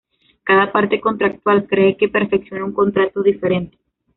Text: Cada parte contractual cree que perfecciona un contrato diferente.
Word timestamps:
Cada 0.43 0.71
parte 0.71 0.99
contractual 0.99 1.67
cree 1.67 1.95
que 1.95 2.09
perfecciona 2.09 2.65
un 2.65 2.71
contrato 2.73 3.21
diferente. 3.21 3.77